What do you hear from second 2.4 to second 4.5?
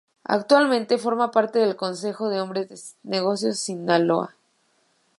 Hombres de Negocios de Sinaloa.